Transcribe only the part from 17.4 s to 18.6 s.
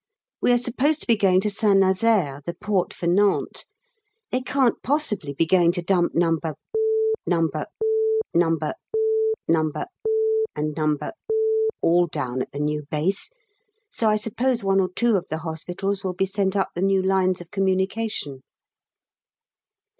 communication.